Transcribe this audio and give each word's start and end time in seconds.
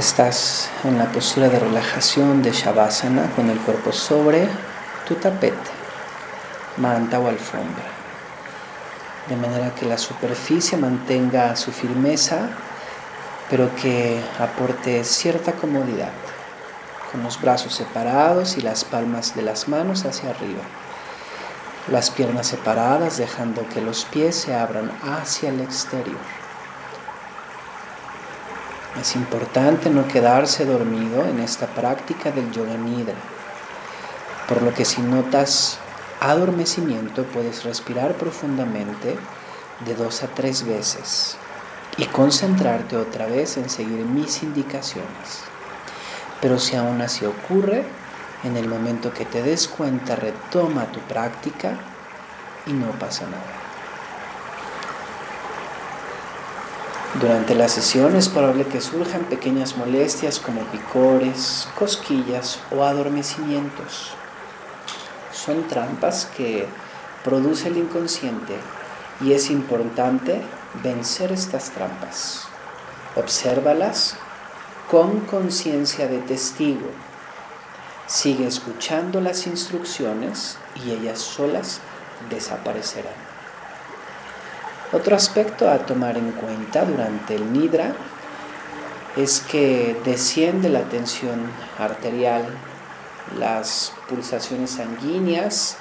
Estás 0.00 0.70
en 0.84 0.96
la 0.96 1.12
postura 1.12 1.50
de 1.50 1.58
relajación 1.58 2.42
de 2.42 2.52
Shavasana 2.52 3.30
con 3.36 3.50
el 3.50 3.58
cuerpo 3.58 3.92
sobre 3.92 4.48
tu 5.06 5.16
tapete, 5.16 5.70
manta 6.78 7.20
o 7.20 7.28
alfombra, 7.28 7.84
de 9.28 9.36
manera 9.36 9.74
que 9.74 9.84
la 9.84 9.98
superficie 9.98 10.78
mantenga 10.78 11.54
su 11.54 11.70
firmeza, 11.70 12.48
pero 13.50 13.76
que 13.76 14.18
aporte 14.38 15.04
cierta 15.04 15.52
comodidad, 15.52 16.12
con 17.12 17.22
los 17.22 17.38
brazos 17.38 17.74
separados 17.74 18.56
y 18.56 18.62
las 18.62 18.86
palmas 18.86 19.36
de 19.36 19.42
las 19.42 19.68
manos 19.68 20.06
hacia 20.06 20.30
arriba, 20.30 20.62
las 21.92 22.08
piernas 22.08 22.46
separadas 22.46 23.18
dejando 23.18 23.68
que 23.68 23.82
los 23.82 24.06
pies 24.06 24.34
se 24.34 24.54
abran 24.54 24.90
hacia 25.02 25.50
el 25.50 25.60
exterior. 25.60 26.49
Es 28.98 29.14
importante 29.14 29.88
no 29.88 30.08
quedarse 30.08 30.64
dormido 30.64 31.24
en 31.24 31.38
esta 31.38 31.68
práctica 31.68 32.32
del 32.32 32.50
yoga 32.50 32.74
nidra, 32.74 33.14
por 34.48 34.62
lo 34.62 34.74
que 34.74 34.84
si 34.84 35.00
notas 35.00 35.78
adormecimiento 36.20 37.22
puedes 37.24 37.62
respirar 37.62 38.14
profundamente 38.14 39.16
de 39.84 39.94
dos 39.94 40.24
a 40.24 40.26
tres 40.26 40.66
veces 40.66 41.36
y 41.96 42.06
concentrarte 42.06 42.96
otra 42.96 43.26
vez 43.26 43.56
en 43.56 43.70
seguir 43.70 44.04
mis 44.04 44.42
indicaciones. 44.42 45.44
Pero 46.40 46.58
si 46.58 46.74
aún 46.74 47.00
así 47.00 47.24
ocurre, 47.26 47.84
en 48.42 48.56
el 48.56 48.68
momento 48.68 49.14
que 49.14 49.24
te 49.24 49.42
des 49.42 49.68
cuenta 49.68 50.16
retoma 50.16 50.86
tu 50.86 51.00
práctica 51.00 51.78
y 52.66 52.72
no 52.72 52.90
pasa 52.98 53.26
nada. 53.26 53.59
Durante 57.18 57.56
la 57.56 57.68
sesión 57.68 58.14
es 58.14 58.28
probable 58.28 58.66
que 58.66 58.80
surjan 58.80 59.24
pequeñas 59.24 59.76
molestias 59.76 60.38
como 60.38 60.62
picores, 60.66 61.68
cosquillas 61.76 62.60
o 62.70 62.84
adormecimientos. 62.84 64.12
Son 65.32 65.66
trampas 65.66 66.30
que 66.36 66.68
produce 67.24 67.66
el 67.66 67.78
inconsciente 67.78 68.54
y 69.20 69.32
es 69.32 69.50
importante 69.50 70.40
vencer 70.84 71.32
estas 71.32 71.70
trampas. 71.70 72.46
Obsérvalas 73.16 74.14
con 74.88 75.20
conciencia 75.20 76.06
de 76.06 76.18
testigo. 76.18 76.90
Sigue 78.06 78.46
escuchando 78.46 79.20
las 79.20 79.48
instrucciones 79.48 80.58
y 80.76 80.92
ellas 80.92 81.18
solas 81.18 81.80
desaparecerán. 82.30 83.29
Otro 84.92 85.14
aspecto 85.14 85.70
a 85.70 85.78
tomar 85.78 86.16
en 86.16 86.32
cuenta 86.32 86.84
durante 86.84 87.36
el 87.36 87.52
nidra 87.52 87.92
es 89.16 89.38
que 89.38 89.96
desciende 90.04 90.68
la 90.68 90.82
tensión 90.82 91.48
arterial, 91.78 92.44
las 93.38 93.92
pulsaciones 94.08 94.72
sanguíneas 94.72 95.76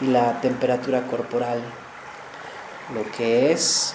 y 0.00 0.06
la 0.06 0.40
temperatura 0.40 1.02
corporal, 1.02 1.62
lo 2.92 3.08
que 3.12 3.52
es 3.52 3.94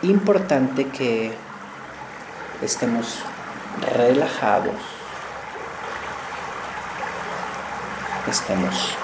importante 0.00 0.88
que 0.88 1.30
estemos 2.62 3.18
relajados, 3.94 4.76
estemos 8.26 8.94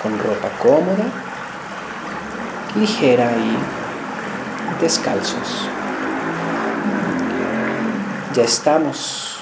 con 0.00 0.16
ropa 0.20 0.50
cómoda 0.62 1.27
ligera 2.78 3.30
y 3.32 4.80
descalzos. 4.80 5.68
Ya 8.34 8.44
estamos 8.44 9.40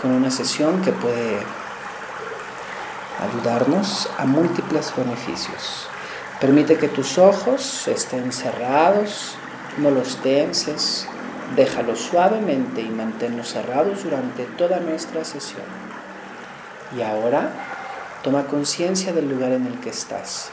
con 0.00 0.12
una 0.12 0.30
sesión 0.30 0.80
que 0.82 0.92
puede 0.92 1.38
ayudarnos 3.20 4.08
a 4.18 4.24
múltiples 4.24 4.92
beneficios. 4.96 5.88
Permite 6.40 6.76
que 6.78 6.88
tus 6.88 7.18
ojos 7.18 7.86
estén 7.88 8.32
cerrados, 8.32 9.36
no 9.78 9.90
los 9.90 10.16
tenses, 10.16 11.06
déjalos 11.54 12.00
suavemente 12.00 12.80
y 12.80 12.88
manténlos 12.88 13.48
cerrados 13.48 14.02
durante 14.02 14.44
toda 14.44 14.80
nuestra 14.80 15.24
sesión. 15.24 15.66
Y 16.96 17.02
ahora 17.02 17.50
toma 18.22 18.46
conciencia 18.46 19.12
del 19.12 19.28
lugar 19.28 19.52
en 19.52 19.66
el 19.66 19.78
que 19.80 19.90
estás. 19.90 20.50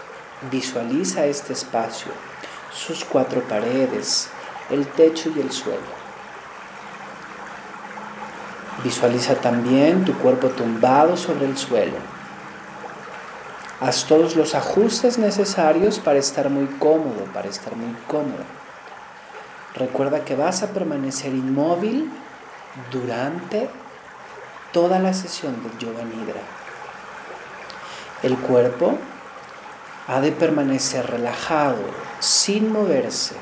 Visualiza 0.51 1.25
este 1.25 1.51
espacio, 1.51 2.13
sus 2.71 3.03
cuatro 3.03 3.41
paredes, 3.41 4.29
el 4.69 4.87
techo 4.87 5.29
y 5.35 5.41
el 5.41 5.51
suelo. 5.51 5.99
Visualiza 8.83 9.35
también 9.35 10.05
tu 10.05 10.13
cuerpo 10.13 10.47
tumbado 10.47 11.17
sobre 11.17 11.45
el 11.45 11.57
suelo. 11.57 11.97
Haz 13.81 14.05
todos 14.05 14.37
los 14.37 14.55
ajustes 14.55 15.17
necesarios 15.17 15.99
para 15.99 16.19
estar 16.19 16.49
muy 16.49 16.67
cómodo, 16.67 17.25
para 17.33 17.49
estar 17.49 17.75
muy 17.75 17.93
cómodo. 18.07 18.45
Recuerda 19.75 20.23
que 20.23 20.37
vas 20.37 20.63
a 20.63 20.67
permanecer 20.67 21.33
inmóvil 21.33 22.09
durante 22.91 23.69
toda 24.71 24.99
la 24.99 25.13
sesión 25.13 25.61
del 25.63 25.77
yoga 25.77 26.03
nidra. 26.03 26.41
El 28.23 28.37
cuerpo 28.37 28.97
ha 30.09 30.21
de 30.21 30.31
permanecer 30.31 31.05
relajado, 31.05 31.77
sin 32.19 32.73
moverse. 32.73 33.35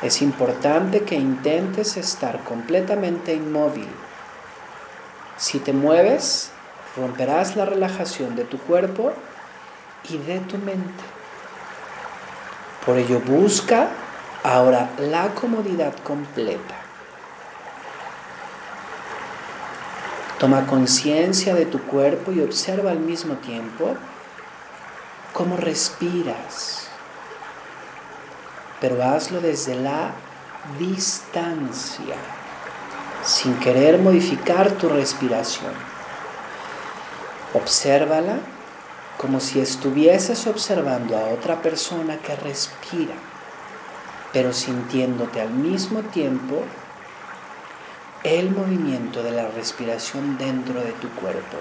Es 0.00 0.22
importante 0.22 1.02
que 1.02 1.16
intentes 1.16 1.98
estar 1.98 2.42
completamente 2.44 3.34
inmóvil. 3.34 3.88
Si 5.36 5.58
te 5.58 5.74
mueves, 5.74 6.50
romperás 6.96 7.56
la 7.56 7.66
relajación 7.66 8.36
de 8.36 8.44
tu 8.44 8.56
cuerpo 8.58 9.12
y 10.08 10.16
de 10.16 10.40
tu 10.40 10.56
mente. 10.56 11.04
Por 12.86 12.96
ello 12.96 13.20
busca 13.20 13.88
ahora 14.42 14.88
la 14.98 15.34
comodidad 15.34 15.94
completa. 16.04 16.74
Toma 20.38 20.66
conciencia 20.66 21.54
de 21.54 21.66
tu 21.66 21.82
cuerpo 21.82 22.32
y 22.32 22.40
observa 22.40 22.92
al 22.92 23.00
mismo 23.00 23.34
tiempo 23.34 23.94
cómo 25.36 25.58
respiras, 25.58 26.86
pero 28.80 29.04
hazlo 29.04 29.42
desde 29.42 29.74
la 29.74 30.12
distancia, 30.78 32.16
sin 33.22 33.54
querer 33.60 33.98
modificar 33.98 34.70
tu 34.72 34.88
respiración. 34.88 35.74
Obsérvala 37.52 38.38
como 39.18 39.40
si 39.40 39.60
estuvieses 39.60 40.46
observando 40.46 41.18
a 41.18 41.28
otra 41.28 41.60
persona 41.60 42.16
que 42.16 42.34
respira, 42.36 43.16
pero 44.32 44.54
sintiéndote 44.54 45.42
al 45.42 45.50
mismo 45.50 46.00
tiempo 46.00 46.62
el 48.24 48.52
movimiento 48.52 49.22
de 49.22 49.32
la 49.32 49.48
respiración 49.48 50.38
dentro 50.38 50.80
de 50.80 50.92
tu 50.92 51.10
cuerpo. 51.10 51.58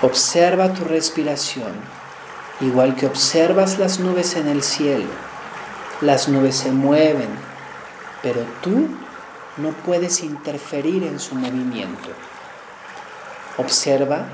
Observa 0.00 0.72
tu 0.74 0.84
respiración, 0.84 1.72
igual 2.60 2.94
que 2.94 3.06
observas 3.06 3.78
las 3.78 3.98
nubes 3.98 4.36
en 4.36 4.46
el 4.46 4.62
cielo. 4.62 5.08
Las 6.00 6.28
nubes 6.28 6.56
se 6.56 6.70
mueven, 6.70 7.28
pero 8.22 8.42
tú 8.62 8.88
no 9.56 9.70
puedes 9.84 10.22
interferir 10.22 11.02
en 11.02 11.18
su 11.18 11.34
movimiento. 11.34 12.10
Observa 13.56 14.26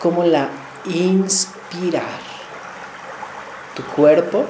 cómo 0.00 0.24
la 0.24 0.48
inspirar, 0.86 2.20
tu 3.74 3.82
cuerpo 3.84 4.46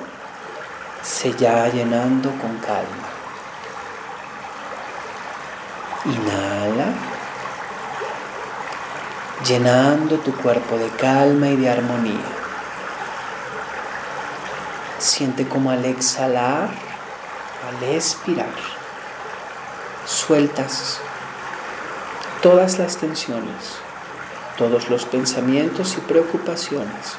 se 1.03 1.33
ya 1.33 1.67
llenando 1.69 2.31
con 2.31 2.57
calma. 2.59 3.09
Inhala 6.05 7.16
llenando 9.47 10.19
tu 10.19 10.35
cuerpo 10.35 10.77
de 10.77 10.89
calma 10.91 11.49
y 11.49 11.57
de 11.57 11.71
armonía. 11.71 12.25
Siente 14.99 15.47
como 15.47 15.71
al 15.71 15.85
exhalar, 15.85 16.71
al 17.69 17.83
expirar, 17.95 18.55
sueltas 20.05 21.01
todas 22.43 22.79
las 22.79 22.97
tensiones, 22.97 23.79
todos 24.57 24.89
los 24.91 25.05
pensamientos 25.05 25.97
y 25.97 26.01
preocupaciones. 26.01 27.15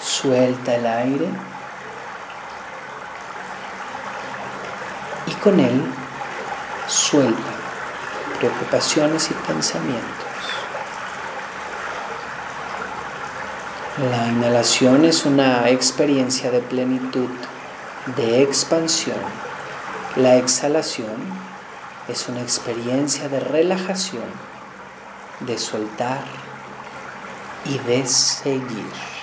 Suelta 0.00 0.74
el 0.74 0.86
aire 0.86 1.28
y 5.26 5.32
con 5.34 5.58
él 5.58 5.82
suelta 6.86 7.60
preocupaciones 8.40 9.30
y 9.30 9.34
pensamientos. 9.34 10.19
La 14.08 14.28
inhalación 14.28 15.04
es 15.04 15.26
una 15.26 15.68
experiencia 15.68 16.50
de 16.50 16.60
plenitud, 16.60 17.28
de 18.16 18.42
expansión. 18.42 19.18
La 20.16 20.36
exhalación 20.36 21.20
es 22.08 22.26
una 22.30 22.40
experiencia 22.40 23.28
de 23.28 23.40
relajación, 23.40 24.24
de 25.40 25.58
soltar 25.58 26.24
y 27.66 27.76
de 27.76 28.06
seguir. 28.06 29.19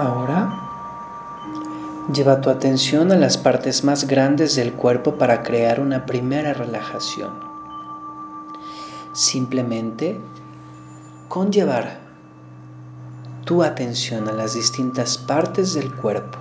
Ahora 0.00 0.48
lleva 2.10 2.40
tu 2.40 2.48
atención 2.48 3.12
a 3.12 3.16
las 3.16 3.36
partes 3.36 3.84
más 3.84 4.06
grandes 4.06 4.56
del 4.56 4.72
cuerpo 4.72 5.16
para 5.16 5.42
crear 5.42 5.78
una 5.78 6.06
primera 6.06 6.54
relajación. 6.54 7.34
Simplemente 9.12 10.18
con 11.28 11.52
llevar 11.52 12.00
tu 13.44 13.62
atención 13.62 14.26
a 14.30 14.32
las 14.32 14.54
distintas 14.54 15.18
partes 15.18 15.74
del 15.74 15.94
cuerpo, 15.94 16.38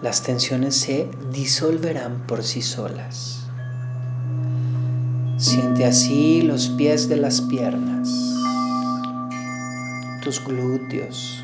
las 0.00 0.22
tensiones 0.22 0.76
se 0.76 1.10
disolverán 1.32 2.24
por 2.28 2.44
sí 2.44 2.62
solas. 2.62 3.48
Siente 5.38 5.86
así 5.86 6.42
los 6.42 6.68
pies 6.68 7.08
de 7.08 7.16
las 7.16 7.40
piernas, 7.40 8.08
tus 10.22 10.44
glúteos, 10.44 11.42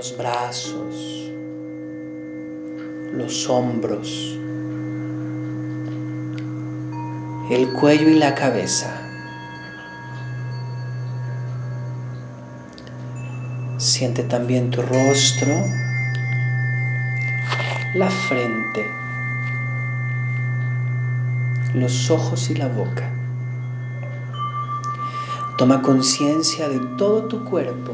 los 0.00 0.16
brazos, 0.16 1.30
los 3.12 3.50
hombros, 3.50 4.34
el 7.50 7.70
cuello 7.78 8.08
y 8.08 8.14
la 8.14 8.34
cabeza. 8.34 8.96
Siente 13.76 14.22
también 14.22 14.70
tu 14.70 14.80
rostro, 14.80 15.66
la 17.94 18.08
frente, 18.08 18.86
los 21.74 22.10
ojos 22.10 22.48
y 22.48 22.54
la 22.54 22.68
boca. 22.68 23.10
Toma 25.58 25.82
conciencia 25.82 26.70
de 26.70 26.78
todo 26.96 27.24
tu 27.24 27.44
cuerpo 27.44 27.92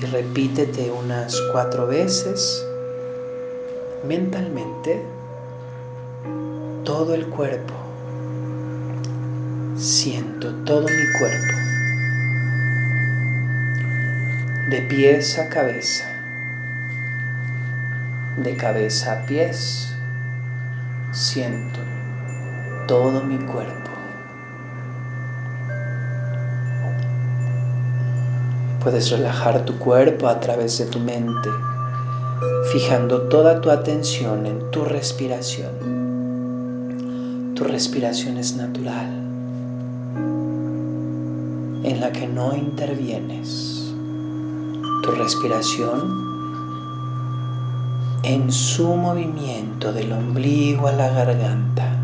y 0.00 0.06
repítete 0.06 0.90
unas 0.90 1.40
cuatro 1.52 1.86
veces 1.86 2.64
mentalmente 4.04 5.02
todo 6.84 7.14
el 7.14 7.26
cuerpo. 7.26 7.74
Siento 9.76 10.54
todo 10.64 10.82
mi 10.82 11.18
cuerpo. 11.18 11.54
De 14.70 14.82
pies 14.82 15.38
a 15.38 15.48
cabeza. 15.48 16.04
De 18.36 18.56
cabeza 18.56 19.12
a 19.12 19.26
pies. 19.26 19.94
Siento 21.12 21.80
todo 22.86 23.22
mi 23.22 23.38
cuerpo. 23.38 23.87
Puedes 28.82 29.10
relajar 29.10 29.64
tu 29.64 29.76
cuerpo 29.76 30.28
a 30.28 30.38
través 30.38 30.78
de 30.78 30.86
tu 30.86 31.00
mente, 31.00 31.50
fijando 32.72 33.22
toda 33.22 33.60
tu 33.60 33.70
atención 33.70 34.46
en 34.46 34.70
tu 34.70 34.84
respiración. 34.84 35.72
Tu 37.56 37.64
respiración 37.64 38.36
es 38.36 38.54
natural, 38.56 39.08
en 41.82 42.00
la 42.00 42.12
que 42.12 42.28
no 42.28 42.54
intervienes. 42.54 43.92
Tu 45.02 45.10
respiración 45.10 46.28
en 48.22 48.52
su 48.52 48.94
movimiento 48.94 49.92
del 49.92 50.12
ombligo 50.12 50.86
a 50.86 50.92
la 50.92 51.08
garganta, 51.08 51.96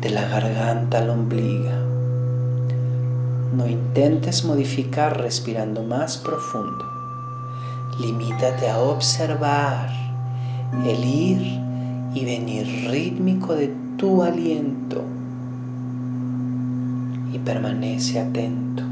de 0.00 0.08
la 0.08 0.26
garganta 0.28 0.96
al 0.98 1.10
ombligo 1.10 1.81
no 3.52 3.68
intentes 3.68 4.44
modificar 4.44 5.20
respirando 5.20 5.82
más 5.82 6.16
profundo. 6.16 6.84
Limítate 8.00 8.68
a 8.68 8.78
observar 8.80 9.90
el 10.86 11.04
ir 11.04 11.60
y 12.14 12.24
venir 12.24 12.66
rítmico 12.90 13.54
de 13.54 13.74
tu 13.96 14.22
aliento 14.22 15.02
y 17.32 17.38
permanece 17.38 18.20
atento. 18.20 18.82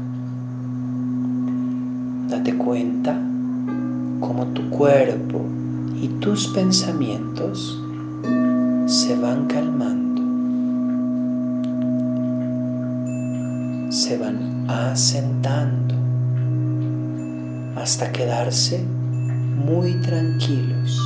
Date 2.29 2.55
cuenta 2.55 3.19
cómo 4.19 4.45
tu 4.47 4.69
cuerpo 4.69 5.41
y 6.01 6.07
tus 6.19 6.47
pensamientos 6.47 7.79
se 8.85 9.15
van 9.15 9.47
calmando. 9.47 9.70
Se 14.11 14.17
van 14.17 14.69
asentando 14.69 15.95
hasta 17.79 18.11
quedarse 18.11 18.83
muy 18.83 19.93
tranquilos. 20.01 20.99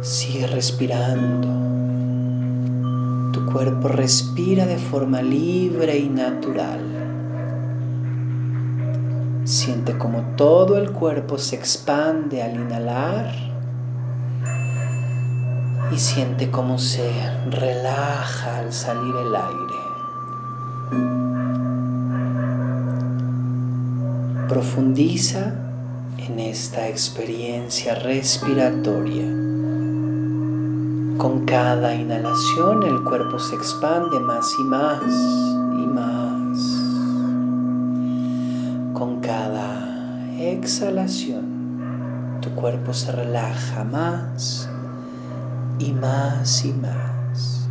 Sigue 0.00 0.46
respirando. 0.46 1.48
Tu 3.32 3.44
cuerpo 3.52 3.88
respira 3.88 4.64
de 4.64 4.78
forma 4.78 5.22
libre 5.22 5.98
y 5.98 6.08
natural. 6.08 6.82
Siente 9.42 9.98
como 9.98 10.20
todo 10.36 10.78
el 10.78 10.92
cuerpo 10.92 11.36
se 11.36 11.56
expande 11.56 12.44
al 12.44 12.54
inhalar 12.54 13.49
y 15.92 15.98
siente 15.98 16.50
cómo 16.50 16.78
se 16.78 17.12
relaja 17.50 18.58
al 18.58 18.72
salir 18.72 19.14
el 19.16 19.34
aire. 19.34 19.80
Profundiza 24.48 25.54
en 26.18 26.38
esta 26.38 26.86
experiencia 26.88 27.96
respiratoria. 27.96 29.26
Con 31.18 31.44
cada 31.44 31.94
inhalación 31.94 32.84
el 32.84 33.02
cuerpo 33.02 33.38
se 33.38 33.56
expande 33.56 34.18
más 34.20 34.54
y 34.58 34.62
más 34.62 35.02
y 35.02 35.86
más. 35.86 36.58
Con 38.94 39.20
cada 39.20 40.26
exhalación 40.38 41.50
tu 42.40 42.48
cuerpo 42.50 42.94
se 42.94 43.12
relaja 43.12 43.84
más 43.84 44.66
y 45.80 45.92
más 45.92 46.64
y 46.64 46.72
más. 46.72 47.68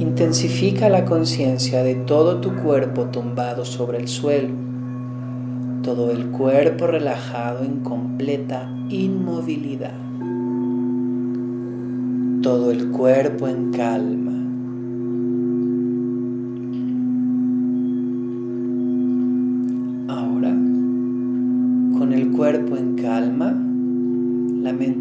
Intensifica 0.00 0.88
la 0.88 1.04
conciencia 1.04 1.82
de 1.82 1.94
todo 1.94 2.40
tu 2.40 2.54
cuerpo 2.56 3.06
tumbado 3.06 3.64
sobre 3.64 3.98
el 3.98 4.08
suelo, 4.08 4.54
todo 5.82 6.10
el 6.10 6.26
cuerpo 6.26 6.88
relajado 6.88 7.64
en 7.64 7.80
completa 7.80 8.70
inmovilidad, 8.90 9.94
todo 12.42 12.70
el 12.70 12.90
cuerpo 12.90 13.48
en 13.48 13.70
calma. 13.70 14.29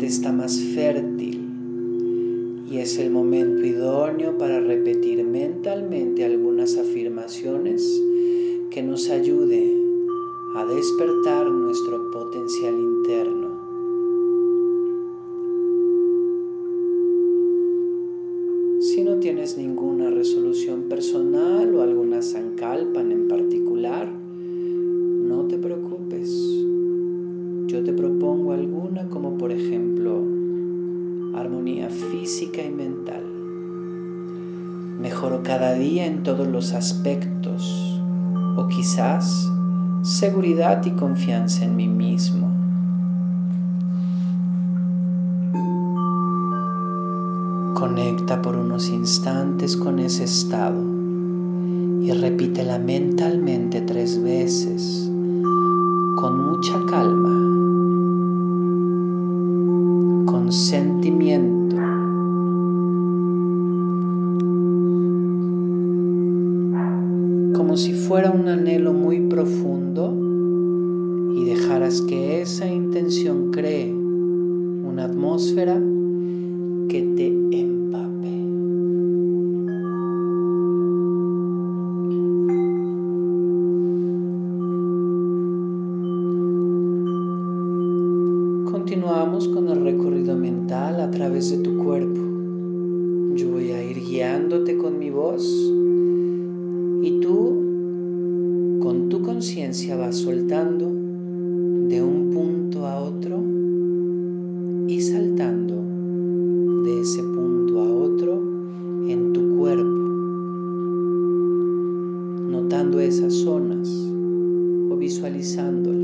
está 0.10 0.32
más 0.32 0.60
fértil 0.60 1.40
y 2.72 2.78
es 2.78 2.98
el 2.98 3.12
momento 3.12 3.64
idóneo 3.64 4.40
para 4.40 4.60
repetir 4.60 5.24
mentalmente 5.24 6.26
algunas 6.26 6.78
afirmaciones 6.78 7.84
que 8.72 8.82
nos 8.82 9.08
ayude 9.12 9.72
a 10.56 10.66
despertar 10.66 11.46
nuestro 11.52 11.99
aspectos 36.74 38.02
o 38.58 38.68
quizás 38.68 39.50
seguridad 40.02 40.84
y 40.86 40.92
confianza 40.92 41.66
en 41.66 41.76
mí 41.76 41.88
mismo. 41.88 42.48
Conecta 47.74 48.42
por 48.42 48.56
unos 48.56 48.90
instantes 48.90 49.78
con 49.78 50.00
ese 50.00 50.26
estado 50.26 50.82
y 52.02 52.12
repítela 52.12 52.80
mentalmente 52.80 53.82
tres 53.82 54.22
veces 54.22 55.10
con 56.16 56.52
mucha 56.52 56.74
calma, 56.86 57.30
con 60.26 60.52
sentimiento 60.52 61.59
fuera 68.10 68.32
un 68.32 68.48
anhelo 68.48 68.92
muy 68.92 69.20
profundo 69.20 70.12
y 71.36 71.46
dejaras 71.46 72.02
que 72.02 72.42
esa 72.42 72.66
intención 72.66 73.52
cree 73.52 73.94
una 73.94 75.06
atmósfera 75.06 75.80
que 76.90 77.04
te 77.16 77.29
visualizándola. 115.10 115.99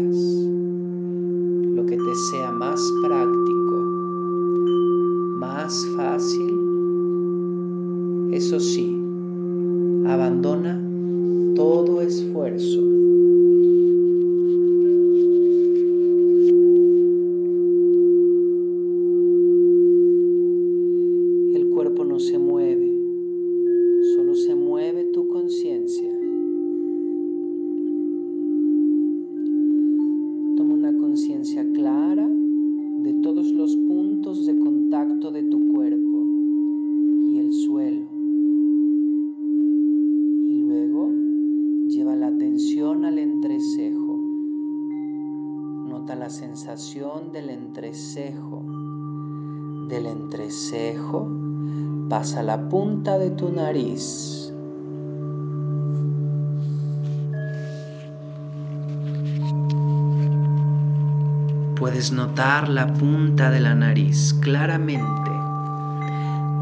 Puedes 61.75 62.13
notar 62.13 62.69
la 62.69 62.87
punta 62.93 63.51
de 63.51 63.59
la 63.59 63.75
nariz 63.75 64.33
claramente. 64.41 65.31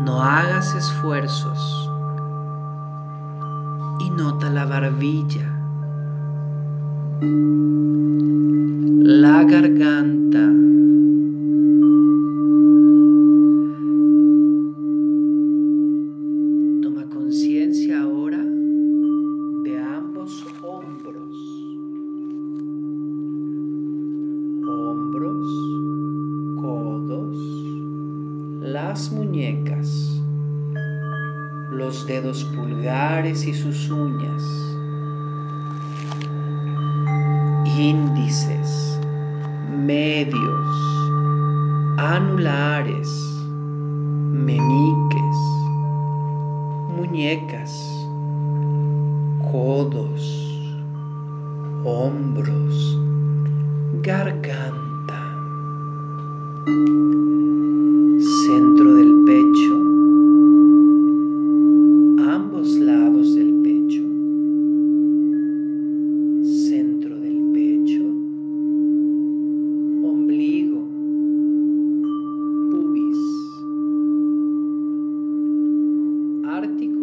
No 0.03 0.24
hagas 0.24 0.74
esfuerzos. 0.74 1.89
Y 4.00 4.10
nota 4.10 4.50
la 4.50 4.65
barbilla. 4.65 5.50
La 9.03 9.43
garganta 9.43 10.23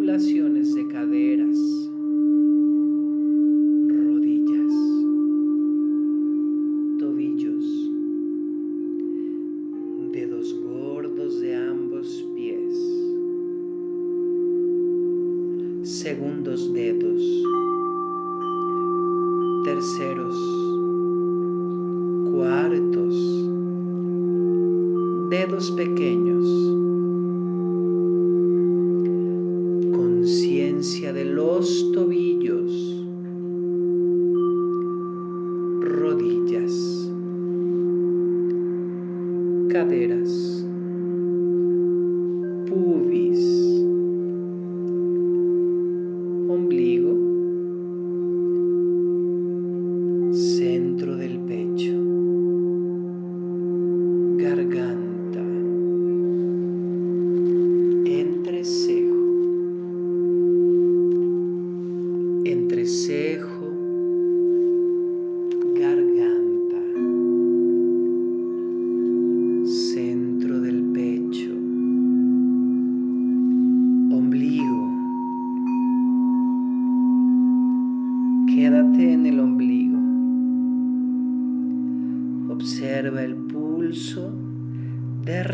articulación. 0.01 0.40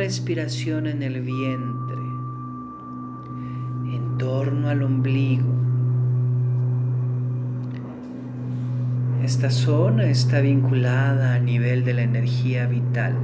Respiración 0.08 0.88
en 0.88 1.04
el 1.04 1.20
vientre, 1.20 1.98
en 3.94 4.18
torno 4.18 4.70
al 4.70 4.82
ombligo. 4.82 5.44
Esta 9.22 9.50
zona 9.50 10.06
está 10.06 10.40
vinculada 10.40 11.34
a 11.34 11.40
nivel 11.40 11.84
de 11.84 11.94
la 11.94 12.04
energía 12.04 12.68
vital 12.68 13.18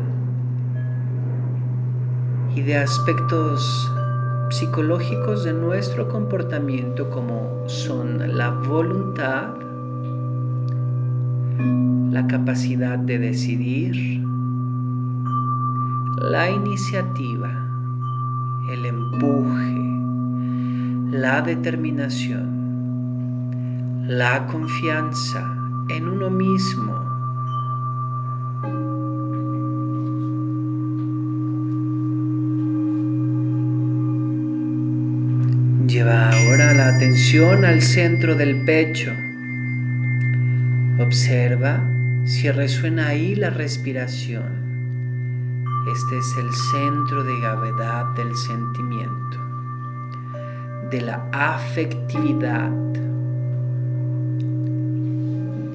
y 2.54 2.62
de 2.64 2.76
aspectos 2.76 3.90
psicológicos 4.50 5.46
de 5.46 5.54
nuestro 5.54 6.10
comportamiento 6.10 7.10
como 7.10 7.64
son 7.70 8.38
la 8.38 8.50
voluntad, 8.50 9.56
la 12.12 12.28
capacidad 12.28 12.98
de 12.98 13.20
decidir, 13.20 14.23
la 16.24 16.50
iniciativa, 16.50 17.52
el 18.70 18.86
empuje, 18.86 19.76
la 21.12 21.42
determinación, 21.42 22.48
la 24.08 24.48
confianza 24.48 25.54
en 25.90 26.08
uno 26.08 26.30
mismo. 26.30 26.94
Lleva 35.88 36.30
ahora 36.30 36.74
la 36.74 36.96
atención 36.96 37.66
al 37.66 37.82
centro 37.82 38.36
del 38.36 38.64
pecho. 38.64 39.12
Observa 41.00 41.86
si 42.24 42.50
resuena 42.50 43.08
ahí 43.10 43.36
la 43.36 43.50
respiración. 43.50 44.73
Este 45.88 46.18
es 46.18 46.38
el 46.38 46.54
centro 46.54 47.24
de 47.24 47.40
gravedad 47.40 48.06
del 48.16 48.36
sentimiento, 48.38 49.38
de 50.90 51.02
la 51.02 51.30
afectividad, 51.34 52.70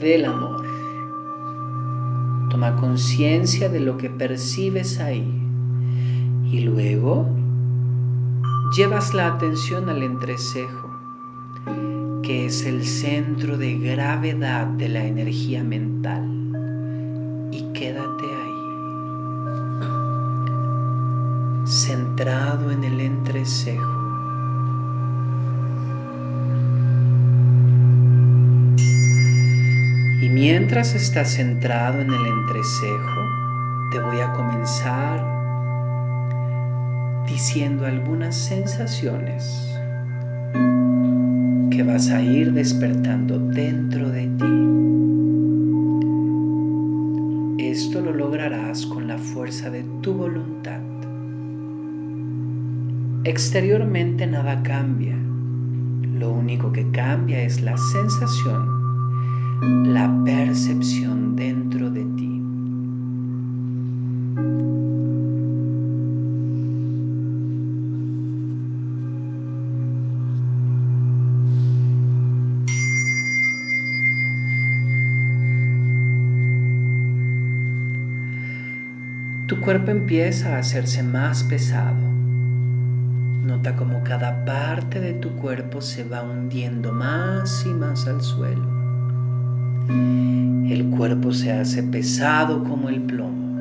del 0.01 0.25
amor. 0.25 0.65
Toma 2.51 2.77
conciencia 2.77 3.69
de 3.69 3.81
lo 3.81 3.99
que 3.99 4.09
percibes 4.09 4.99
ahí 4.99 5.43
y 6.51 6.61
luego 6.61 7.29
llevas 8.75 9.13
la 9.13 9.27
atención 9.27 9.89
al 9.89 10.03
entrecejo, 10.03 10.91
que 12.23 12.47
es 12.47 12.65
el 12.65 12.85
centro 12.85 13.59
de 13.59 13.79
gravedad 13.79 14.67
de 14.67 14.89
la 14.89 15.05
energía 15.05 15.63
mental. 15.65 16.27
Y 17.51 17.73
quédate 17.73 18.25
ahí, 18.25 18.48
centrado 21.69 22.71
en 22.71 22.83
el 22.83 22.99
entrecejo. 23.01 23.93
Y 30.23 30.29
mientras 30.31 30.95
estás 30.95 31.35
centrado 31.35 32.01
en 32.01 32.11
el 32.11 32.27
entrecejo, 32.27 33.21
te 33.93 34.01
voy 34.01 34.21
a 34.21 34.33
comenzar 34.33 35.23
diciendo 37.27 37.85
algunas 37.85 38.35
sensaciones 38.35 39.45
que 41.71 41.83
vas 41.83 42.09
a 42.09 42.23
ir 42.23 42.55
despertando 42.55 43.39
dentro 43.39 44.09
de 44.09 44.27
ti. 44.27 44.45
Esto 47.63 48.01
lo 48.01 48.15
lograrás 48.15 48.87
con 48.87 49.07
la 49.07 49.19
fuerza 49.19 49.69
de 49.69 49.85
tu 50.01 50.15
voluntad. 50.15 50.58
Exteriormente 53.25 54.27
nada 54.27 54.63
cambia. 54.63 55.17
Lo 56.15 56.31
único 56.31 56.73
que 56.73 56.91
cambia 56.91 57.43
es 57.43 57.61
la 57.63 57.77
sensación 57.77 58.79
la 59.61 60.23
percepción 60.25 61.35
dentro 61.35 61.91
de 61.91 62.05
ti. 62.05 62.43
Tu 79.49 79.61
cuerpo 79.61 79.91
empieza 79.91 80.57
a 80.57 80.59
hacerse 80.59 81.03
más 81.03 81.43
pesado. 81.45 82.08
Nota 83.69 83.77
como 83.77 84.03
cada 84.03 84.47
parte 84.47 84.99
de 84.99 85.13
tu 85.13 85.37
cuerpo 85.37 85.83
se 85.83 86.05
va 86.05 86.23
hundiendo 86.23 86.91
más 86.91 87.67
y 87.67 87.69
más 87.69 88.07
al 88.07 88.23
suelo. 88.23 88.65
El 89.91 90.89
cuerpo 90.97 91.33
se 91.33 91.53
hace 91.53 91.83
pesado 91.83 92.65
como 92.65 92.89
el 92.89 93.03
plomo. 93.03 93.59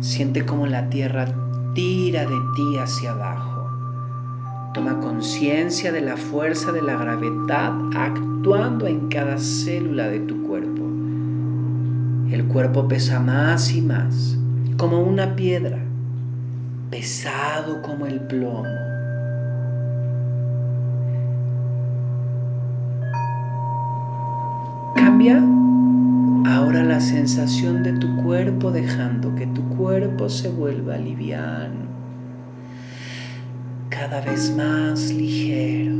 Siente 0.00 0.46
como 0.46 0.66
la 0.66 0.88
tierra 0.88 1.26
tira 1.74 2.22
de 2.22 2.36
ti 2.54 2.78
hacia 2.78 3.10
abajo. 3.10 3.68
Toma 4.72 5.00
conciencia 5.00 5.92
de 5.92 6.00
la 6.00 6.16
fuerza 6.16 6.72
de 6.72 6.80
la 6.80 6.96
gravedad 6.96 7.74
actuando 7.94 8.86
en 8.86 9.08
cada 9.08 9.36
célula 9.36 10.08
de 10.08 10.20
tu 10.20 10.42
cuerpo. 10.44 10.82
El 12.30 12.46
cuerpo 12.46 12.88
pesa 12.88 13.20
más 13.20 13.70
y 13.74 13.82
más, 13.82 14.38
como 14.78 15.02
una 15.02 15.36
piedra, 15.36 15.85
pesado 16.90 17.82
como 17.82 18.06
el 18.06 18.20
plomo. 18.20 18.64
Cambia 24.94 25.42
ahora 26.46 26.84
la 26.84 27.00
sensación 27.00 27.82
de 27.82 27.92
tu 27.94 28.16
cuerpo 28.22 28.70
dejando 28.70 29.34
que 29.34 29.46
tu 29.46 29.62
cuerpo 29.76 30.28
se 30.28 30.48
vuelva 30.48 30.96
liviano, 30.96 31.86
cada 33.88 34.20
vez 34.20 34.54
más 34.56 35.12
ligero, 35.12 35.94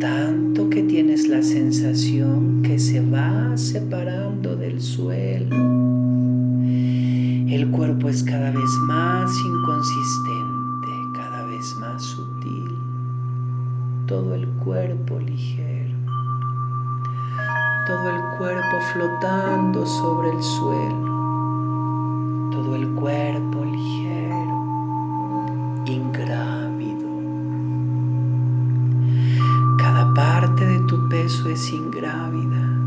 tanto 0.00 0.70
que 0.70 0.82
tienes 0.82 1.28
la 1.28 1.42
sensación 1.42 2.62
que 2.62 2.78
se 2.78 3.00
va 3.00 3.56
separando 3.56 4.56
del 4.56 4.80
suelo. 4.80 5.75
El 7.56 7.70
cuerpo 7.70 8.10
es 8.10 8.22
cada 8.22 8.50
vez 8.50 8.70
más 8.82 9.32
inconsistente, 9.40 10.88
cada 11.14 11.46
vez 11.46 11.74
más 11.80 12.02
sutil, 12.02 12.76
todo 14.06 14.34
el 14.34 14.46
cuerpo 14.62 15.18
ligero. 15.18 15.96
Todo 17.86 18.10
el 18.10 18.20
cuerpo 18.36 18.78
flotando 18.92 19.86
sobre 19.86 20.36
el 20.36 20.42
suelo, 20.42 22.50
todo 22.52 22.76
el 22.76 22.90
cuerpo 22.90 23.64
ligero, 23.64 25.46
ingrávido. 25.86 27.08
Cada 29.78 30.12
parte 30.12 30.66
de 30.66 30.80
tu 30.80 31.08
peso 31.08 31.48
es 31.48 31.72
ingrávida, 31.72 32.82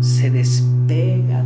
se 0.00 0.32
despega 0.32 1.44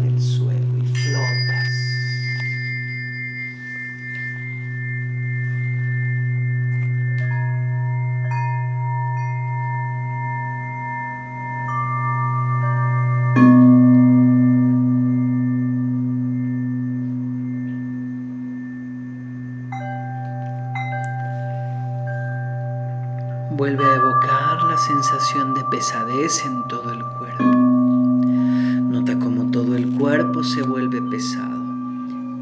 sensación 24.90 25.55
de 25.55 25.62
pesadez 25.62 26.44
en 26.44 26.66
todo 26.66 26.92
el 26.92 27.05
cuerpo. 27.05 27.44
Nota 27.44 29.16
cómo 29.20 29.48
todo 29.53 29.76
el 29.76 29.88
cuerpo 29.88 30.42
se 30.42 30.62
vuelve 30.62 31.00
pesado. 31.00 31.62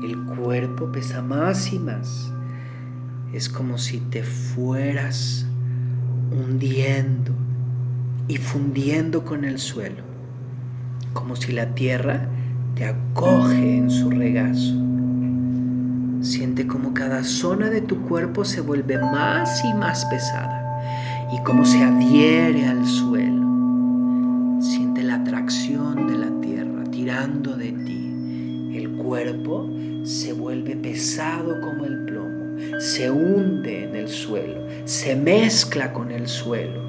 El 0.02 0.16
cuerpo 0.24 0.90
pesa 0.90 1.20
más 1.20 1.70
y 1.74 1.78
más. 1.78 2.32
Es 3.34 3.50
como 3.50 3.76
si 3.76 3.98
te 3.98 4.22
fueras 4.22 5.44
hundiendo 6.30 7.32
y 8.28 8.38
fundiendo 8.38 9.26
con 9.26 9.44
el 9.44 9.58
suelo. 9.58 10.02
Como 11.12 11.36
si 11.36 11.52
la 11.52 11.74
tierra 11.74 12.28
te 12.74 12.86
acoge 12.86 13.76
en 13.76 13.90
su 13.90 14.08
regazo. 14.08 14.74
Siente 16.22 16.66
como 16.66 16.94
cada 16.94 17.24
zona 17.24 17.68
de 17.68 17.82
tu 17.82 18.00
cuerpo 18.08 18.46
se 18.46 18.62
vuelve 18.62 18.98
más 18.98 19.62
y 19.66 19.74
más 19.74 20.06
pesada 20.06 20.57
y 21.32 21.38
cómo 21.42 21.64
se 21.64 21.82
adhiere 21.82 22.66
al 22.66 22.86
suelo. 22.86 23.46
Siente 24.60 25.02
la 25.02 25.16
atracción 25.16 26.06
de 26.06 26.18
la 26.18 26.40
tierra 26.40 26.84
tirando 26.90 27.56
de 27.56 27.72
ti. 27.72 28.76
El 28.76 28.96
cuerpo 28.96 29.68
se 30.04 30.32
vuelve 30.32 30.76
pesado 30.76 31.60
como 31.60 31.84
el 31.84 32.04
plomo, 32.04 32.80
se 32.80 33.10
hunde 33.10 33.84
en 33.84 33.96
el 33.96 34.08
suelo, 34.08 34.66
se 34.84 35.16
mezcla 35.16 35.92
con 35.92 36.10
el 36.10 36.28
suelo. 36.28 36.87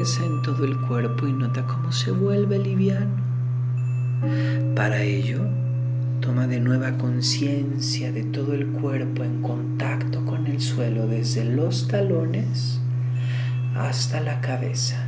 En 0.00 0.40
todo 0.40 0.64
el 0.64 0.80
cuerpo 0.80 1.26
y 1.26 1.32
nota 1.34 1.66
cómo 1.66 1.92
se 1.92 2.10
vuelve 2.10 2.58
liviano. 2.58 3.10
Para 4.74 5.02
ello, 5.02 5.42
toma 6.22 6.46
de 6.46 6.58
nueva 6.58 6.96
conciencia 6.96 8.10
de 8.10 8.22
todo 8.22 8.54
el 8.54 8.66
cuerpo 8.68 9.24
en 9.24 9.42
contacto 9.42 10.24
con 10.24 10.46
el 10.46 10.62
suelo 10.62 11.06
desde 11.06 11.44
los 11.44 11.86
talones 11.86 12.80
hasta 13.76 14.20
la 14.20 14.40
cabeza. 14.40 15.04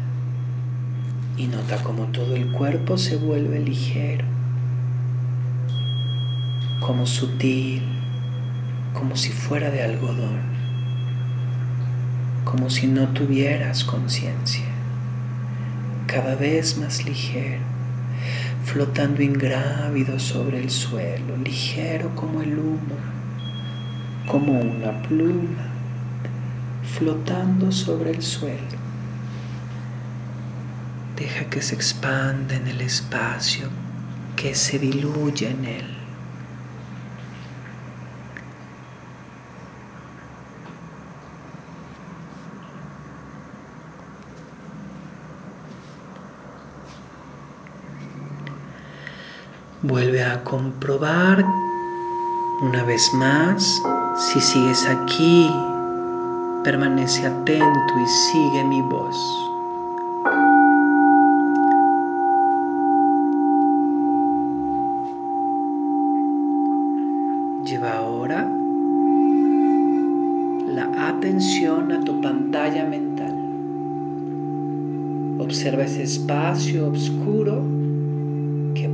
Y 1.39 1.47
nota 1.47 1.83
cómo 1.83 2.09
todo 2.09 2.37
el 2.37 2.53
cuerpo 2.53 2.99
se 2.99 3.17
vuelve 3.17 3.61
ligero, 3.61 4.27
como 6.81 7.07
sutil, 7.07 7.83
como 8.93 9.17
si 9.17 9.31
fuera 9.31 9.71
de 9.71 9.83
algodón 9.83 10.53
como 12.45 12.69
si 12.69 12.87
no 12.87 13.09
tuvieras 13.09 13.85
conciencia, 13.85 14.67
cada 16.13 16.35
vez 16.35 16.77
más 16.77 17.07
ligero, 17.07 17.63
flotando 18.67 19.23
ingrávido 19.23 20.19
sobre 20.19 20.59
el 20.59 20.69
suelo, 20.69 21.39
ligero 21.39 22.15
como 22.15 22.43
el 22.43 22.59
humo, 22.59 22.97
como 24.27 24.61
una 24.61 25.01
pluma, 25.01 25.71
flotando 26.99 27.73
sobre 27.73 28.11
el 28.11 28.21
suelo. 28.21 28.79
Deja 31.17 31.47
que 31.47 31.63
se 31.63 31.75
expanda 31.75 32.57
en 32.57 32.69
el 32.69 32.83
espacio, 32.83 33.69
que 34.37 34.55
se 34.55 34.79
diluya 34.79 35.49
en 35.49 35.65
él. 35.65 36.02
Vuelve 49.85 50.23
a 50.23 50.45
comprobar 50.45 51.45
una 52.63 52.85
vez 52.85 53.13
más 53.15 53.83
si 54.17 54.41
sigues 54.41 54.87
aquí. 54.87 55.51
Permanece 56.63 57.27
atento 57.27 57.99
y 58.01 58.07
sigue 58.07 58.63
mi 58.63 58.81
voz. 58.81 59.17
Lleva 67.65 67.97
ahora 67.97 68.49
la 70.69 71.09
atención 71.09 71.91
a 71.91 72.05
tu 72.05 72.21
pantalla 72.21 72.85
mental. 72.85 73.37
Observa 75.41 75.83
ese 75.83 76.05
espacio 76.05 76.87
oscuro 76.87 77.82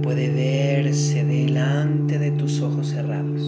puede 0.08 0.30
verse 0.30 1.22
delante 1.22 2.18
de 2.18 2.30
tus 2.30 2.62
ojos 2.62 2.86
cerrados. 2.86 3.42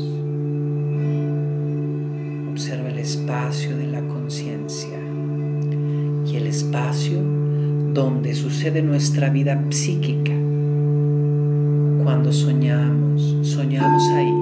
Observa 2.51 2.90
el 2.90 2.99
espacio 2.99 3.79
de 3.79 3.87
la 3.87 4.03
conciencia 4.03 4.99
y 6.27 6.37
el 6.37 6.46
espacio 6.46 7.18
donde 7.94 8.35
sucede 8.35 8.83
nuestra 8.83 9.31
vida 9.31 9.59
psíquica. 9.70 10.35
Cuando 12.05 12.31
soñamos, 12.31 13.38
soñamos 13.40 14.03
ahí. 14.11 14.39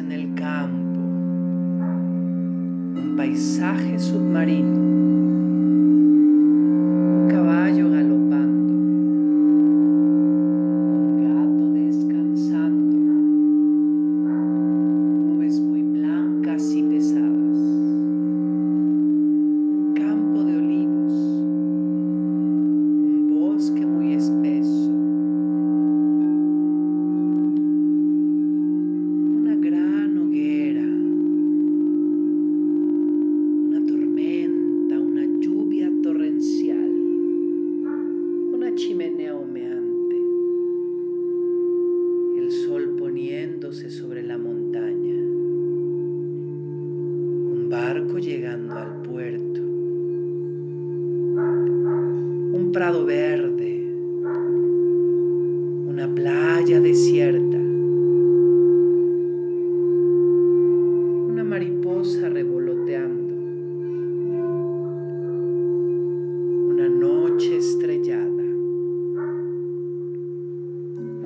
En 0.00 0.12
el 0.12 0.34
campo, 0.34 1.00
un 3.00 3.14
paisaje 3.16 3.98
submarino. 3.98 5.19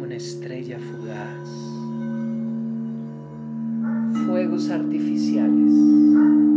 una 0.05 0.17
estrella 0.17 0.79
fugaz, 0.79 1.49
fuegos 4.27 4.69
artificiales. 4.69 6.54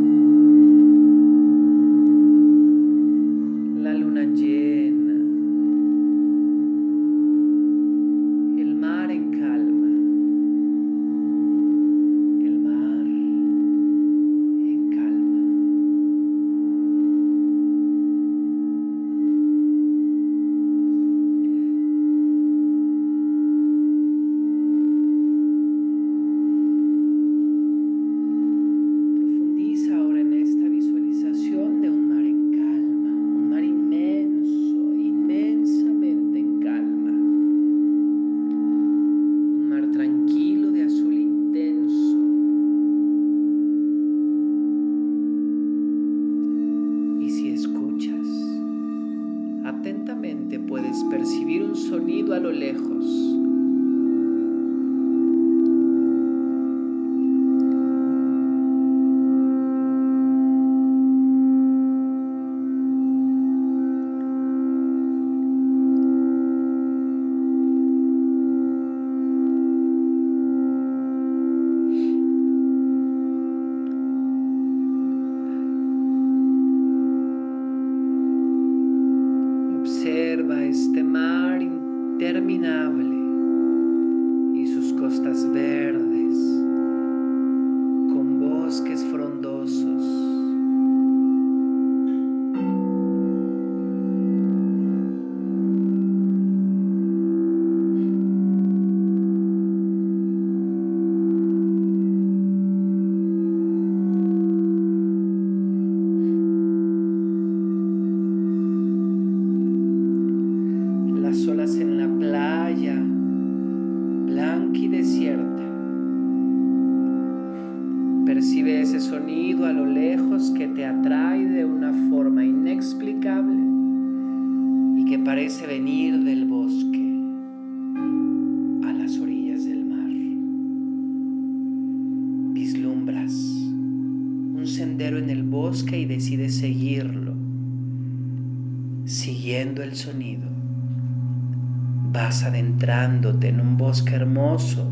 Adentrándote 142.43 143.49
en 143.49 143.59
un 143.59 143.77
bosque 143.77 144.15
hermoso 144.15 144.89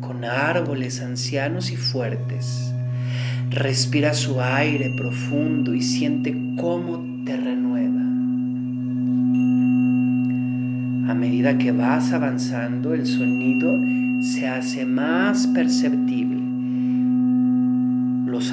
con 0.00 0.24
árboles 0.24 1.00
ancianos 1.02 1.70
y 1.70 1.76
fuertes. 1.76 2.72
Respira 3.50 4.14
su 4.14 4.40
aire 4.40 4.94
profundo 4.96 5.74
y 5.74 5.82
siente 5.82 6.36
cómo 6.58 7.24
te 7.24 7.36
renueva. 7.36 8.00
A 11.10 11.14
medida 11.14 11.58
que 11.58 11.72
vas 11.72 12.12
avanzando, 12.12 12.94
el 12.94 13.06
sonido 13.06 13.72
se 14.22 14.48
hace 14.48 14.84
más 14.84 15.46
perceptible. 15.48 16.37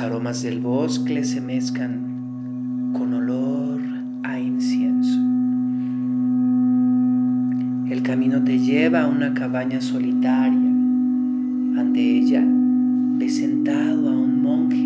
Aromas 0.05 0.43
del 0.43 0.59
bosque 0.59 1.23
se 1.23 1.41
mezclan 1.41 2.91
con 2.93 3.11
olor 3.15 3.81
a 4.21 4.39
incienso. 4.39 5.19
El 7.91 8.03
camino 8.03 8.43
te 8.43 8.59
lleva 8.59 9.01
a 9.01 9.07
una 9.07 9.33
cabaña 9.33 9.81
solitaria. 9.81 10.69
Ante 11.79 12.17
ella 12.19 12.43
ves 12.45 13.37
sentado 13.37 14.09
a 14.09 14.11
un 14.11 14.43
monje 14.43 14.85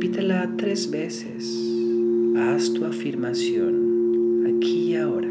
Repítela 0.00 0.48
tres 0.56 0.90
veces. 0.90 1.54
Haz 2.34 2.72
tu 2.72 2.86
afirmación 2.86 4.46
aquí 4.46 4.92
y 4.92 4.96
ahora. 4.96 5.28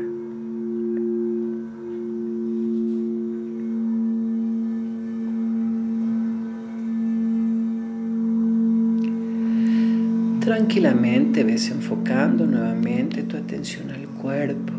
Tranquilamente 10.40 11.44
ves 11.44 11.72
enfocando 11.72 12.46
nuevamente 12.46 13.24
tu 13.24 13.38
atención 13.38 13.90
al 13.90 14.08
cuerpo, 14.22 14.74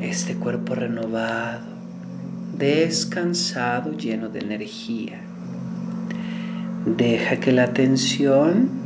este 0.00 0.34
cuerpo 0.34 0.74
renovado, 0.74 1.68
descansado, 2.58 3.96
lleno 3.96 4.30
de 4.30 4.40
energía. 4.40 5.20
Deja 6.86 7.36
que 7.36 7.52
la 7.52 7.64
atención 7.64 8.79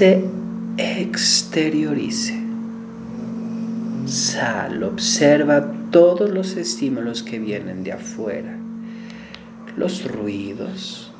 se 0.00 0.24
exteriorice. 0.78 2.32
Sal, 4.06 4.82
observa 4.82 5.70
todos 5.90 6.30
los 6.30 6.56
estímulos 6.56 7.22
que 7.22 7.38
vienen 7.38 7.84
de 7.84 7.92
afuera, 7.92 8.56
los 9.76 10.10
ruidos, 10.10 11.12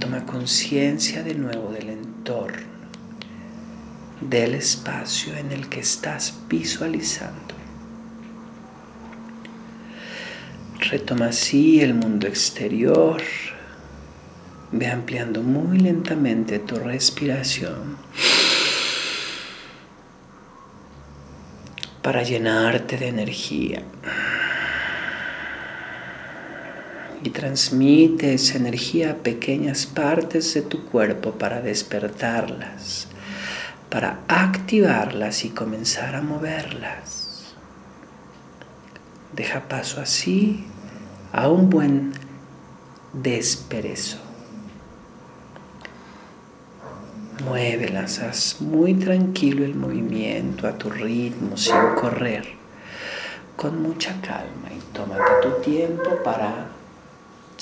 Toma 0.00 0.26
conciencia 0.26 1.22
de 1.22 1.34
nuevo 1.34 1.70
del 1.70 1.88
entorno, 1.88 2.66
del 4.20 4.54
espacio 4.54 5.36
en 5.36 5.52
el 5.52 5.68
que 5.68 5.78
estás 5.78 6.34
visualizando. 6.48 7.54
Retoma 10.90 11.26
así 11.26 11.80
el 11.80 11.94
mundo 11.94 12.26
exterior. 12.26 13.22
Ve 14.76 14.88
ampliando 14.88 15.40
muy 15.40 15.78
lentamente 15.78 16.58
tu 16.58 16.74
respiración 16.74 17.96
para 22.02 22.24
llenarte 22.24 22.96
de 22.96 23.06
energía 23.06 23.84
y 27.22 27.30
transmite 27.30 28.34
esa 28.34 28.56
energía 28.56 29.12
a 29.12 29.14
pequeñas 29.14 29.86
partes 29.86 30.52
de 30.54 30.62
tu 30.62 30.84
cuerpo 30.86 31.30
para 31.38 31.60
despertarlas, 31.60 33.06
para 33.88 34.22
activarlas 34.26 35.44
y 35.44 35.50
comenzar 35.50 36.16
a 36.16 36.20
moverlas. 36.20 37.54
Deja 39.32 39.68
paso 39.68 40.00
así 40.00 40.64
a 41.30 41.48
un 41.48 41.70
buen 41.70 42.12
desperezo. 43.12 44.23
Muévelas, 47.42 48.20
haz 48.20 48.60
muy 48.60 48.94
tranquilo 48.94 49.64
el 49.64 49.74
movimiento 49.74 50.68
a 50.68 50.78
tu 50.78 50.88
ritmo, 50.88 51.56
sin 51.56 51.74
correr, 52.00 52.46
con 53.56 53.82
mucha 53.82 54.20
calma 54.20 54.70
y 54.70 54.78
tómate 54.94 55.32
tu 55.42 55.60
tiempo 55.60 56.22
para 56.22 56.68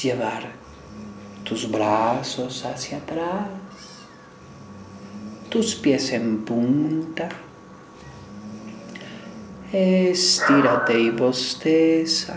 llevar 0.01 0.51
tus 1.43 1.71
brazos 1.71 2.67
hacia 2.67 2.99
atrás, 2.99 3.47
tus 5.49 5.75
pies 5.75 6.13
en 6.13 6.45
punta. 6.45 7.31
Estírate 9.73 11.01
y 11.01 11.11
bosteza. 11.11 12.37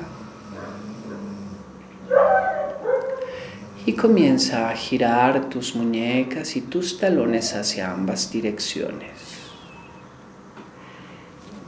Y 3.87 3.93
comienza 3.93 4.69
a 4.69 4.75
girar 4.75 5.47
tus 5.47 5.75
muñecas 5.75 6.55
y 6.55 6.61
tus 6.61 6.97
talones 6.97 7.53
hacia 7.53 7.91
ambas 7.91 8.31
direcciones. 8.31 9.11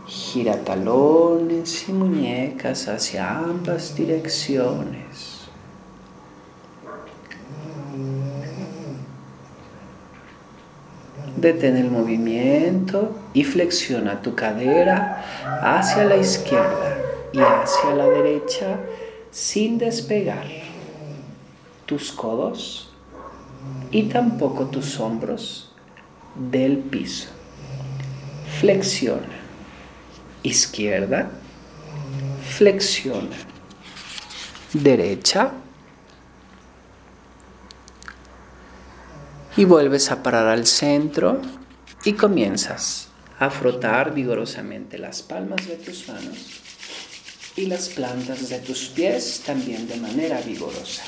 Gira 0.07 0.55
talones 0.63 1.87
y 1.87 1.93
muñecas 1.93 2.87
hacia 2.87 3.37
ambas 3.37 3.95
direcciones. 3.95 5.47
Detén 11.35 11.77
el 11.77 11.91
movimiento 11.91 13.15
y 13.35 13.43
flexiona 13.43 14.23
tu 14.23 14.33
cadera 14.33 15.23
hacia 15.61 16.03
la 16.05 16.17
izquierda 16.17 16.97
y 17.31 17.37
hacia 17.37 17.93
la 17.93 18.07
derecha 18.07 18.79
sin 19.29 19.77
despegar 19.77 20.66
tus 21.87 22.11
codos 22.11 22.89
y 23.89 24.03
tampoco 24.03 24.65
tus 24.65 24.99
hombros 24.99 25.71
del 26.35 26.77
piso. 26.77 27.29
Flexiona. 28.59 29.39
Izquierda. 30.43 31.31
Flexiona. 32.57 33.35
Derecha. 34.73 35.53
y 39.57 39.65
vuelves 39.65 40.11
a 40.11 40.21
parar 40.21 40.45
al 40.47 40.67
centro 40.67 41.41
y 42.05 42.13
comienzas 42.13 43.07
a 43.39 43.49
frotar 43.49 44.13
vigorosamente 44.13 44.99
las 44.99 45.23
palmas 45.23 45.67
de 45.67 45.75
tus 45.77 46.07
manos 46.07 46.61
y 47.55 47.65
las 47.65 47.89
plantas 47.89 48.49
de 48.49 48.59
tus 48.59 48.89
pies 48.89 49.41
también 49.45 49.87
de 49.87 49.97
manera 49.97 50.39
vigorosa. 50.41 51.03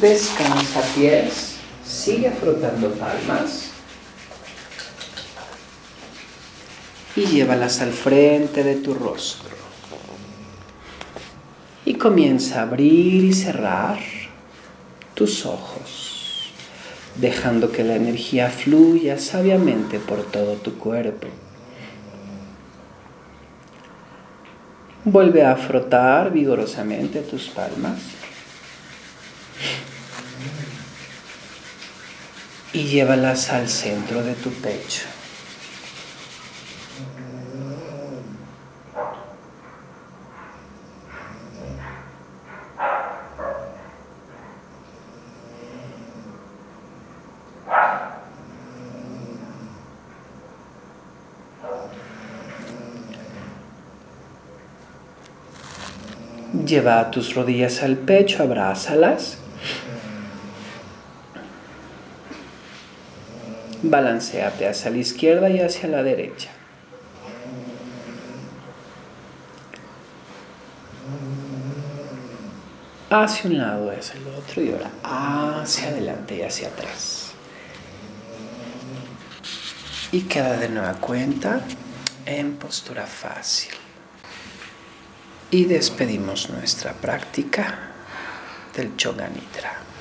Descansa 0.00 0.80
pies, 0.96 1.54
sigue 1.86 2.30
frotando 2.32 2.90
palmas 2.94 3.70
y 7.14 7.26
llévalas 7.26 7.80
al 7.80 7.92
frente 7.92 8.64
de 8.64 8.76
tu 8.76 8.94
rostro 8.94 9.52
y 11.84 11.94
comienza 11.94 12.60
a 12.60 12.62
abrir 12.62 13.24
y 13.24 13.32
cerrar 13.32 13.98
tus 15.14 15.44
ojos, 15.46 16.52
dejando 17.16 17.70
que 17.70 17.84
la 17.84 17.96
energía 17.96 18.50
fluya 18.50 19.18
sabiamente 19.18 19.98
por 19.98 20.24
todo 20.24 20.54
tu 20.54 20.78
cuerpo. 20.78 21.28
Vuelve 25.04 25.44
a 25.44 25.56
frotar 25.56 26.30
vigorosamente 26.32 27.22
tus 27.22 27.48
palmas. 27.48 27.98
Y 32.72 32.84
llévalas 32.84 33.50
al 33.50 33.68
centro 33.68 34.22
de 34.22 34.34
tu 34.34 34.50
pecho. 34.50 35.11
Lleva 56.72 57.10
tus 57.10 57.34
rodillas 57.34 57.82
al 57.82 57.98
pecho, 57.98 58.42
abrázalas. 58.42 59.36
Balanceate 63.82 64.66
hacia 64.66 64.90
la 64.90 64.96
izquierda 64.96 65.50
y 65.50 65.60
hacia 65.60 65.90
la 65.90 66.02
derecha. 66.02 66.48
hacia 73.10 73.50
un 73.50 73.58
lado, 73.58 73.90
hacia 73.90 74.14
el 74.14 74.28
otro 74.28 74.62
y 74.62 74.72
ahora 74.72 74.90
hacia 75.60 75.88
adelante 75.88 76.36
y 76.36 76.40
hacia 76.40 76.68
atrás. 76.68 77.32
Y 80.10 80.22
queda 80.22 80.56
de 80.56 80.70
nueva 80.70 80.94
cuenta 80.94 81.60
en 82.24 82.56
postura 82.56 83.04
fácil. 83.04 83.81
Y 85.52 85.66
despedimos 85.66 86.48
nuestra 86.48 86.94
práctica 86.94 87.90
del 88.74 88.96
Choganitra. 88.96 89.91